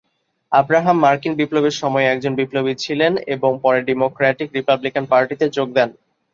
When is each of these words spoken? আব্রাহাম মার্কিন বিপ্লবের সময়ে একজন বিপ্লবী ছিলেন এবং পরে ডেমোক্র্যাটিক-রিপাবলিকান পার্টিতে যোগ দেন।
আব্রাহাম 0.51 0.97
মার্কিন 0.99 1.33
বিপ্লবের 1.35 1.75
সময়ে 1.81 2.09
একজন 2.09 2.33
বিপ্লবী 2.35 2.73
ছিলেন 2.75 3.13
এবং 3.35 3.51
পরে 3.63 3.79
ডেমোক্র্যাটিক-রিপাবলিকান 3.81 5.03
পার্টিতে 5.07 5.45
যোগ 5.49 5.67
দেন। 5.73 5.89